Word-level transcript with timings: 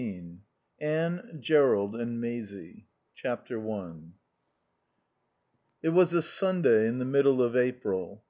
XV 0.00 0.38
ANNE, 0.78 1.36
JERROLD, 1.40 1.94
AND 1.94 2.22
MAISIE 2.22 2.86
i 3.22 3.38
It 5.82 5.88
was 5.90 6.14
a 6.14 6.22
Sunday 6.22 6.88
in 6.88 6.96
the 6.98 7.04
middle 7.04 7.42
of 7.42 7.54
April. 7.54 8.24